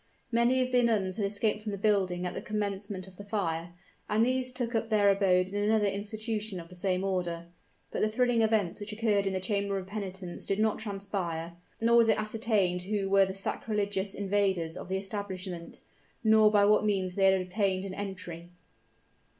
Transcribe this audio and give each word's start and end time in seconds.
Many 0.31 0.61
of 0.63 0.71
the 0.71 0.81
nuns 0.81 1.17
had 1.17 1.27
escaped 1.27 1.61
from 1.61 1.71
the 1.71 1.77
building 1.77 2.25
at 2.25 2.33
the 2.33 2.41
commencement 2.41 3.05
of 3.07 3.17
the 3.17 3.23
fire; 3.23 3.75
and 4.09 4.25
these 4.25 4.51
took 4.51 4.73
up 4.73 4.89
their 4.89 5.11
abode 5.11 5.47
in 5.49 5.53
another 5.55 5.85
institution 5.85 6.59
of 6.59 6.69
the 6.69 6.75
same 6.75 7.03
order. 7.03 7.49
But 7.91 8.01
the 8.01 8.09
thrilling 8.09 8.41
events 8.41 8.79
which 8.79 8.91
occurred 8.91 9.27
in 9.27 9.33
the 9.33 9.39
chamber 9.39 9.77
of 9.77 9.85
penitence 9.85 10.43
did 10.47 10.57
not 10.57 10.79
transpire; 10.79 11.53
nor 11.79 11.97
was 11.97 12.07
it 12.07 12.17
ascertained 12.17 12.81
who 12.81 13.09
were 13.11 13.25
the 13.27 13.35
sacrilegious 13.35 14.15
invaders 14.15 14.75
of 14.75 14.89
the 14.89 14.97
establishment, 14.97 15.81
nor 16.23 16.49
by 16.49 16.65
what 16.65 16.83
means 16.83 17.13
they 17.13 17.25
had 17.25 17.39
obtained 17.39 17.85
an 17.85 17.93
entry. 17.93 18.49